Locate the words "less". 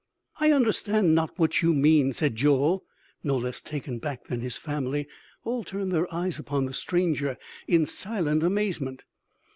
3.37-3.61